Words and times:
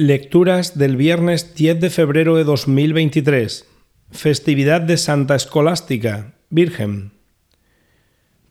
Lecturas 0.00 0.78
del 0.78 0.96
viernes 0.96 1.56
10 1.56 1.80
de 1.80 1.90
febrero 1.90 2.36
de 2.36 2.44
2023. 2.44 3.66
Festividad 4.12 4.80
de 4.80 4.96
Santa 4.96 5.34
Escolástica, 5.34 6.34
Virgen. 6.50 7.10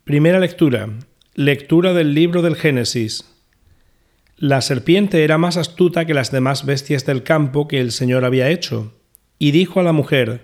Primera 0.04 0.40
lectura. 0.40 0.90
Lectura 1.32 1.94
del 1.94 2.12
libro 2.12 2.42
del 2.42 2.54
Génesis. 2.54 3.24
La 4.36 4.60
serpiente 4.60 5.24
era 5.24 5.38
más 5.38 5.56
astuta 5.56 6.04
que 6.04 6.12
las 6.12 6.30
demás 6.30 6.66
bestias 6.66 7.06
del 7.06 7.22
campo 7.22 7.66
que 7.66 7.80
el 7.80 7.92
Señor 7.92 8.26
había 8.26 8.50
hecho, 8.50 8.92
y 9.38 9.52
dijo 9.52 9.80
a 9.80 9.84
la 9.84 9.92
mujer, 9.92 10.42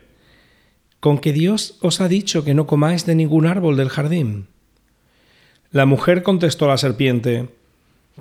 ¿Con 1.00 1.18
que 1.18 1.34
Dios 1.34 1.77
os 1.82 2.00
ha 2.00 2.09
dicho 2.09 2.45
que 2.45 2.55
no 2.55 2.66
comáis 2.66 3.05
de 3.05 3.14
ningún 3.14 3.45
árbol 3.45 3.77
del 3.77 3.91
jardín? 3.91 4.46
La 5.71 5.84
mujer 5.84 6.23
contestó 6.23 6.64
a 6.64 6.68
la 6.68 6.79
serpiente, 6.79 7.50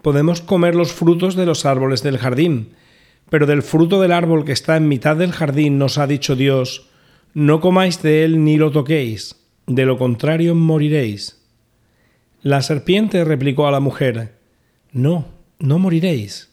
Podemos 0.01 0.41
comer 0.41 0.75
los 0.75 0.91
frutos 0.91 1.35
de 1.35 1.45
los 1.45 1.65
árboles 1.65 2.03
del 2.03 2.17
jardín, 2.17 2.69
pero 3.29 3.45
del 3.45 3.61
fruto 3.61 4.01
del 4.01 4.11
árbol 4.11 4.45
que 4.45 4.51
está 4.51 4.77
en 4.77 4.87
mitad 4.87 5.15
del 5.15 5.31
jardín 5.31 5.77
nos 5.77 5.97
ha 5.97 6.07
dicho 6.07 6.35
Dios, 6.35 6.89
no 7.33 7.61
comáis 7.61 8.01
de 8.01 8.23
él 8.23 8.43
ni 8.43 8.57
lo 8.57 8.71
toquéis, 8.71 9.35
de 9.65 9.85
lo 9.85 9.97
contrario 9.97 10.55
moriréis. 10.55 11.41
La 12.41 12.61
serpiente 12.61 13.23
replicó 13.23 13.67
a 13.67 13.71
la 13.71 13.79
mujer, 13.79 14.37
No, 14.91 15.27
no 15.59 15.79
moriréis. 15.79 16.49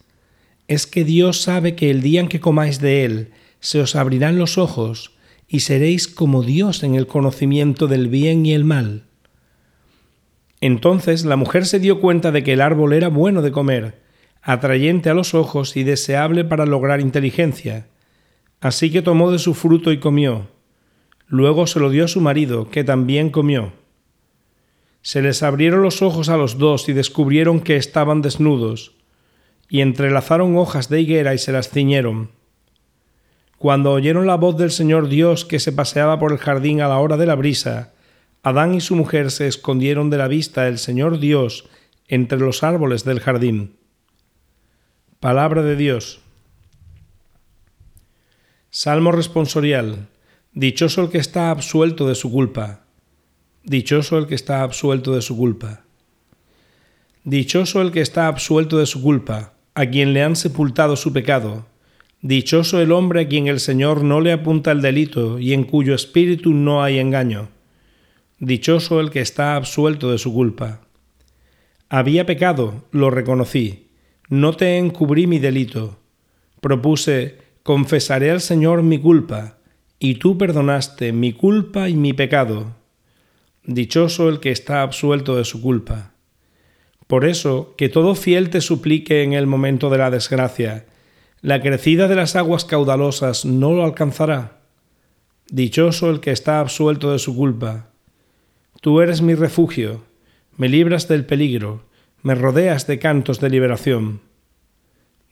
Es 0.69 0.87
que 0.87 1.05
Dios 1.05 1.43
sabe 1.43 1.75
que 1.75 1.91
el 1.91 2.01
día 2.01 2.21
en 2.21 2.29
que 2.29 2.41
comáis 2.41 2.81
de 2.81 3.05
él, 3.05 3.31
se 3.59 3.81
os 3.81 3.97
abrirán 3.97 4.39
los 4.39 4.57
ojos, 4.57 5.13
y 5.49 5.61
seréis 5.61 6.07
como 6.07 6.43
Dios 6.43 6.85
en 6.85 6.95
el 6.95 7.09
conocimiento 7.09 7.89
del 7.89 8.09
bien 8.09 8.47
y 8.47 8.55
el 8.55 8.65
mal. 8.65 9.03
Entonces 10.61 11.25
la 11.25 11.37
mujer 11.37 11.67
se 11.67 11.79
dio 11.79 12.01
cuenta 12.01 12.33
de 12.33 12.43
que 12.43 12.53
el 12.53 12.61
árbol 12.61 12.93
era 12.93 13.09
bueno 13.09 13.41
de 13.43 13.53
comer, 13.53 14.01
atrayente 14.43 15.11
a 15.11 15.15
los 15.15 15.35
ojos 15.35 15.77
y 15.77 15.85
deseable 15.85 16.45
para 16.45 16.67
lograr 16.67 17.01
inteligencia. 17.01 17.87
Así 18.61 18.91
que 18.91 19.03
tomó 19.03 19.33
de 19.33 19.39
su 19.39 19.55
fruto 19.55 19.91
y 19.91 19.99
comió. 19.99 20.49
Luego 21.27 21.67
se 21.67 21.81
lo 21.81 21.91
dio 21.91 22.05
a 22.05 22.09
su 22.09 22.21
marido, 22.21 22.69
que 22.71 22.85
también 22.85 23.31
comió. 23.31 23.73
Se 25.01 25.23
les 25.23 25.43
abrieron 25.43 25.83
los 25.83 26.03
ojos 26.03 26.29
a 26.29 26.37
los 26.37 26.59
dos 26.59 26.89
y 26.89 26.93
descubrieron 26.93 27.61
que 27.61 27.77
estaban 27.77 28.21
desnudos, 28.21 28.97
y 29.71 29.81
entrelazaron 29.81 30.57
hojas 30.57 30.91
de 30.91 31.01
higuera 31.01 31.33
y 31.33 31.39
se 31.39 31.53
las 31.53 31.71
ciñeron. 31.71 32.33
Cuando 33.57 33.93
oyeron 33.93 34.27
la 34.27 34.37
voz 34.37 34.57
del 34.59 34.71
Señor 34.71 35.09
Dios 35.09 35.45
que 35.45 35.59
se 35.59 35.73
paseaba 35.73 36.19
por 36.19 36.33
el 36.33 36.39
jardín 36.39 36.81
a 36.81 36.89
la 36.89 36.99
hora 36.99 37.17
de 37.17 37.27
la 37.27 37.35
brisa, 37.35 37.93
Adán 38.43 38.75
y 38.75 38.81
su 38.81 38.97
mujer 38.97 39.31
se 39.31 39.47
escondieron 39.47 40.09
de 40.09 40.17
la 40.17 40.27
vista 40.27 40.65
del 40.65 40.79
Señor 40.79 41.19
Dios 41.19 41.69
entre 42.09 42.39
los 42.39 42.63
árboles 42.63 43.05
del 43.05 43.21
jardín. 43.21 43.77
Palabra 45.21 45.63
de 45.63 45.77
Dios. 45.77 46.21
Salmo 48.71 49.13
responsorial. 49.13 50.09
Dichoso 50.55 51.03
el 51.03 51.11
que 51.11 51.19
está 51.19 51.51
absuelto 51.51 52.09
de 52.09 52.15
su 52.15 52.33
culpa. 52.33 52.81
Dichoso 53.63 54.17
el 54.17 54.27
que 54.27 54.35
está 54.35 54.63
absuelto 54.63 55.15
de 55.15 55.21
su 55.21 55.37
culpa. 55.37 55.85
Dichoso 57.25 57.83
el 57.83 57.93
que 57.93 58.01
está 58.01 58.27
absuelto 58.27 58.79
de 58.79 58.87
su 58.87 59.03
culpa, 59.03 59.53
a 59.75 59.85
quien 59.85 60.15
le 60.15 60.23
han 60.23 60.35
sepultado 60.35 60.97
su 60.97 61.13
pecado. 61.13 61.67
Dichoso 62.23 62.81
el 62.81 62.93
hombre 62.93 63.21
a 63.21 63.29
quien 63.29 63.47
el 63.47 63.61
Señor 63.61 64.03
no 64.03 64.23
le 64.23 64.33
apunta 64.33 64.73
el 64.73 64.81
delito 64.81 65.39
y 65.39 65.53
en 65.53 65.65
cuyo 65.65 65.95
espíritu 65.95 66.55
no 66.55 66.83
hay 66.83 66.99
engaño. 66.99 67.51
Dichoso 68.43 69.01
el 69.01 69.11
que 69.11 69.21
está 69.21 69.55
absuelto 69.55 70.11
de 70.11 70.17
su 70.17 70.33
culpa. 70.33 70.81
Había 71.91 72.25
pecado, 72.25 72.87
lo 72.91 73.11
reconocí, 73.11 73.91
no 74.31 74.55
te 74.55 74.79
encubrí 74.79 75.27
mi 75.27 75.39
delito. 75.39 75.99
Propuse, 76.63 77.37
confesaré 77.63 78.31
al 78.31 78.41
Señor 78.41 78.83
mi 78.83 78.99
culpa, 78.99 79.59
y 79.99 80.15
tú 80.15 80.39
perdonaste 80.39 81.13
mi 81.13 81.35
culpa 81.35 81.91
y 81.91 81.97
mi 81.97 82.15
pecado. 82.15 82.77
Dichoso 83.65 84.31
el 84.31 84.41
que 84.41 84.53
está 84.53 84.81
absuelto 84.81 85.37
de 85.37 85.45
su 85.45 85.61
culpa. 85.61 86.15
Por 87.07 87.27
eso, 87.27 87.75
que 87.77 87.91
todo 87.91 88.15
fiel 88.15 88.49
te 88.49 88.63
suplique 88.63 89.23
en 89.23 89.35
el 89.35 89.47
momento 89.47 89.91
de 89.91 89.99
la 89.99 90.11
desgracia, 90.11 90.87
la 91.43 91.61
crecida 91.61 92.09
de 92.09 92.17
las 92.17 92.37
aguas 92.37 92.65
caudalosas 92.65 93.45
no 93.45 93.75
lo 93.75 93.85
alcanzará. 93.85 94.63
Dichoso 95.51 96.09
el 96.09 96.21
que 96.21 96.31
está 96.31 96.61
absuelto 96.61 97.13
de 97.13 97.19
su 97.19 97.37
culpa 97.37 97.90
Tú 98.81 99.03
eres 99.03 99.21
mi 99.21 99.35
refugio, 99.35 100.05
me 100.57 100.67
libras 100.71 101.07
del 101.07 101.27
peligro, 101.27 101.85
me 102.23 102.35
rodeas 102.35 102.87
de 102.87 102.99
cantos 102.99 103.39
de 103.39 103.51
liberación. 103.51 104.23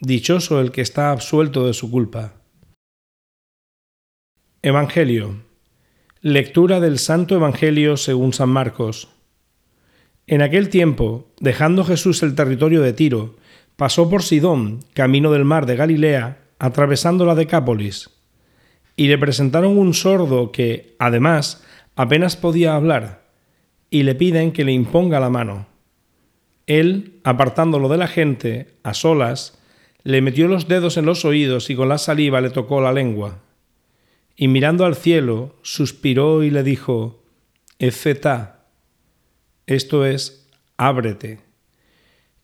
Dichoso 0.00 0.60
el 0.60 0.70
que 0.70 0.82
está 0.82 1.12
absuelto 1.12 1.66
de 1.66 1.72
su 1.72 1.91
culpa. 1.91 2.34
Evangelio. 4.60 5.44
Lectura 6.20 6.78
del 6.78 6.98
Santo 6.98 7.37
Evangelio 7.37 7.97
según 7.97 8.34
San 8.34 8.50
Marcos. 8.50 9.08
En 10.26 10.42
aquel 10.42 10.69
tiempo, 10.69 11.32
dejando 11.41 11.84
Jesús 11.84 12.22
el 12.22 12.34
territorio 12.34 12.82
de 12.82 12.92
Tiro, 12.92 13.37
pasó 13.76 14.10
por 14.10 14.22
Sidón, 14.22 14.81
camino 14.92 15.32
del 15.32 15.47
mar 15.47 15.64
de 15.64 15.76
Galilea, 15.76 16.42
atravesando 16.58 17.25
la 17.25 17.34
Decápolis. 17.34 18.10
Y 18.94 19.08
le 19.08 19.16
presentaron 19.16 19.78
un 19.78 19.94
sordo 19.94 20.53
que, 20.53 20.97
además, 20.98 21.64
apenas 21.97 22.37
podía 22.37 22.75
hablar 22.75 23.18
y 23.91 24.03
le 24.03 24.15
piden 24.15 24.53
que 24.53 24.65
le 24.65 24.72
imponga 24.72 25.21
la 25.21 25.31
mano. 25.31 25.66
Él, 26.66 27.21
apartándolo 27.25 27.88
de 27.88 27.97
la 27.97 28.09
gente, 28.09 28.75
a 28.82 28.94
solas, 28.94 29.59
le 30.03 30.21
metió 30.21 30.49
los 30.49 30.69
dedos 30.69 30.97
en 30.97 31.06
los 31.06 31.25
oídos 31.25 31.71
y 31.71 31.76
con 31.76 31.88
la 31.88 31.99
saliva 31.99 32.41
le 32.41 32.50
tocó 32.50 32.81
la 32.81 32.93
lengua. 32.93 33.43
Y 34.37 34.49
mirando 34.49 34.84
al 34.84 34.94
cielo, 34.94 35.56
suspiró 35.62 36.43
y 36.43 36.50
le 36.50 36.62
dijo, 36.62 37.25
Efetá, 37.78 38.66
esto 39.66 40.05
es, 40.06 40.49
ábrete. 40.76 41.41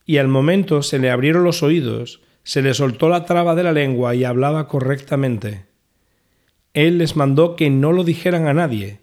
Y 0.06 0.18
al 0.18 0.28
momento 0.28 0.82
se 0.82 0.98
le 0.98 1.10
abrieron 1.10 1.44
los 1.44 1.62
oídos, 1.62 2.20
se 2.42 2.62
le 2.62 2.74
soltó 2.74 3.08
la 3.08 3.24
traba 3.24 3.54
de 3.54 3.62
la 3.62 3.72
lengua 3.72 4.14
y 4.14 4.24
hablaba 4.24 4.68
correctamente. 4.68 5.66
Él 6.74 6.98
les 6.98 7.16
mandó 7.16 7.56
que 7.56 7.70
no 7.70 7.92
lo 7.92 8.04
dijeran 8.04 8.48
a 8.48 8.54
nadie, 8.54 9.00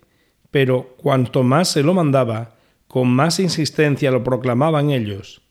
pero 0.52 0.96
cuanto 0.98 1.44
más 1.44 1.70
se 1.70 1.82
lo 1.82 1.94
mandaba, 1.94 2.56
con 2.88 3.10
más 3.10 3.40
insistencia 3.40 4.12
lo 4.12 4.24
proclamaban 4.24 4.92
ellos. 4.92 5.42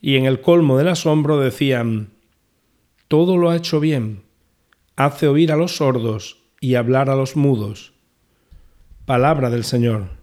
Y 0.00 0.16
en 0.16 0.24
el 0.24 0.40
colmo 0.40 0.78
del 0.78 0.88
asombro 0.88 1.38
decían, 1.38 2.12
Todo 3.08 3.36
lo 3.36 3.50
ha 3.50 3.56
hecho 3.56 3.80
bien, 3.80 4.22
hace 4.96 5.26
oír 5.26 5.52
a 5.52 5.56
los 5.56 5.76
sordos 5.76 6.38
y 6.60 6.76
hablar 6.76 7.10
a 7.10 7.16
los 7.16 7.36
mudos. 7.36 7.92
Palabra 9.04 9.50
del 9.50 9.64
Señor. 9.64 10.19